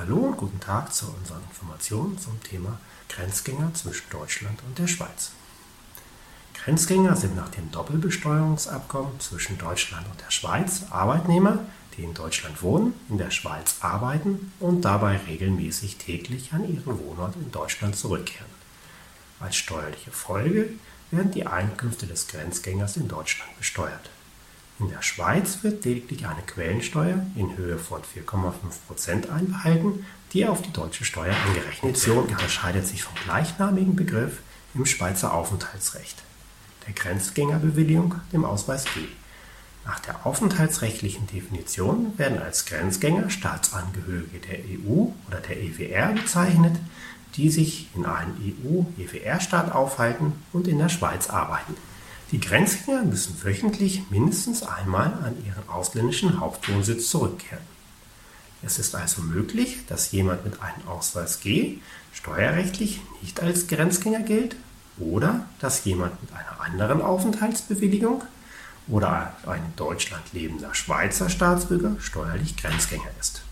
[0.00, 5.32] Hallo und guten Tag zu unseren Informationen zum Thema Grenzgänger zwischen Deutschland und der Schweiz.
[6.54, 11.58] Grenzgänger sind nach dem Doppelbesteuerungsabkommen zwischen Deutschland und der Schweiz Arbeitnehmer,
[11.94, 17.36] die in Deutschland wohnen, in der Schweiz arbeiten und dabei regelmäßig täglich an ihren Wohnort
[17.36, 18.50] in Deutschland zurückkehren.
[19.38, 20.70] Als steuerliche Folge
[21.10, 24.08] werden die Einkünfte des Grenzgängers in Deutschland besteuert.
[24.80, 30.72] In der Schweiz wird lediglich eine Quellensteuer in Höhe von 4,5% einbehalten, die auf die
[30.72, 32.06] deutsche Steuer angerechnet wird.
[32.06, 34.38] Die unterscheidet sich vom gleichnamigen Begriff
[34.74, 36.22] im Schweizer Aufenthaltsrecht,
[36.86, 39.00] der Grenzgängerbewilligung, dem Ausweis G.
[39.84, 46.76] Nach der aufenthaltsrechtlichen Definition werden als Grenzgänger Staatsangehörige der EU oder der EWR bezeichnet,
[47.36, 51.74] die sich in einem EU-EWR-Staat aufhalten und in der Schweiz arbeiten.
[52.32, 57.64] Die Grenzgänger müssen wöchentlich mindestens einmal an ihren ausländischen Hauptwohnsitz zurückkehren.
[58.62, 61.78] Es ist also möglich, dass jemand mit einem Ausweis G
[62.12, 64.54] steuerrechtlich nicht als Grenzgänger gilt
[64.98, 68.22] oder dass jemand mit einer anderen Aufenthaltsbewilligung
[68.86, 73.42] oder ein in Deutschland lebender Schweizer Staatsbürger steuerlich Grenzgänger ist.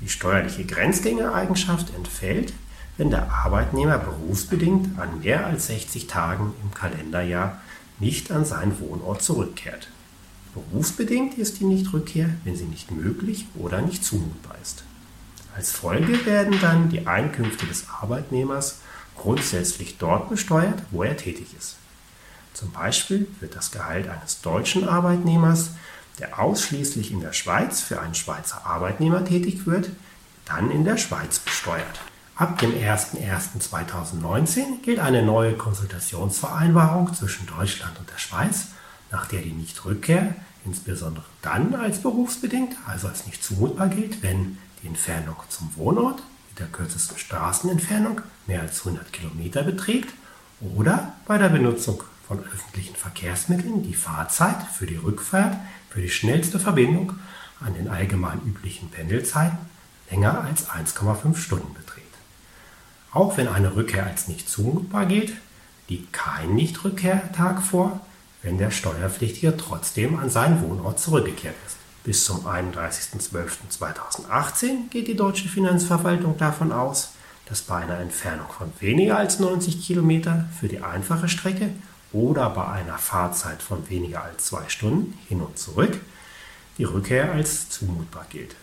[0.00, 2.52] Die steuerliche Grenzgängereigenschaft entfällt,
[2.96, 7.60] wenn der Arbeitnehmer berufsbedingt an mehr als 60 Tagen im Kalenderjahr
[7.98, 9.88] nicht an seinen Wohnort zurückkehrt.
[10.54, 14.84] Berufsbedingt ist die Nichtrückkehr, wenn sie nicht möglich oder nicht zumutbar ist.
[15.56, 18.80] Als Folge werden dann die Einkünfte des Arbeitnehmers
[19.16, 21.76] grundsätzlich dort besteuert, wo er tätig ist.
[22.54, 25.70] Zum Beispiel wird das Gehalt eines deutschen Arbeitnehmers,
[26.18, 29.90] der ausschließlich in der Schweiz für einen Schweizer Arbeitnehmer tätig wird,
[30.44, 32.00] dann in der Schweiz besteuert.
[32.42, 38.70] Ab dem 01.01.2019 gilt eine neue Konsultationsvereinbarung zwischen Deutschland und der Schweiz,
[39.12, 40.34] nach der die Nichtrückkehr
[40.64, 46.58] insbesondere dann als berufsbedingt, also als nicht zumutbar gilt, wenn die Entfernung zum Wohnort mit
[46.58, 50.12] der kürzesten Straßenentfernung mehr als 100 Kilometer beträgt
[50.74, 55.56] oder bei der Benutzung von öffentlichen Verkehrsmitteln die Fahrzeit für die Rückfahrt
[55.90, 57.12] für die schnellste Verbindung
[57.60, 59.58] an den allgemein üblichen Pendelzeiten
[60.10, 62.11] länger als 1,5 Stunden beträgt.
[63.12, 65.32] Auch wenn eine Rückkehr als nicht zumutbar gilt,
[65.88, 68.00] liegt kein Nichtrückkehrtag vor,
[68.42, 71.76] wenn der Steuerpflichtige trotzdem an seinen Wohnort zurückgekehrt ist.
[72.04, 77.12] Bis zum 31.12.2018 geht die deutsche Finanzverwaltung davon aus,
[77.46, 81.68] dass bei einer Entfernung von weniger als 90 Kilometer für die einfache Strecke
[82.12, 86.00] oder bei einer Fahrzeit von weniger als zwei Stunden hin und zurück
[86.78, 88.56] die Rückkehr als zumutbar gilt.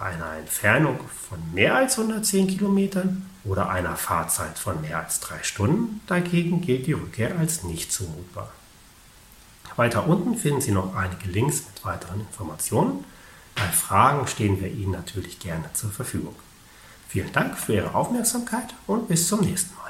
[0.00, 6.00] Einer Entfernung von mehr als 110 Kilometern oder einer Fahrzeit von mehr als drei Stunden
[6.06, 8.50] dagegen gilt die Rückkehr als nicht zumutbar.
[9.76, 13.04] Weiter unten finden Sie noch einige Links mit weiteren Informationen.
[13.54, 16.34] Bei Fragen stehen wir Ihnen natürlich gerne zur Verfügung.
[17.08, 19.89] Vielen Dank für Ihre Aufmerksamkeit und bis zum nächsten Mal.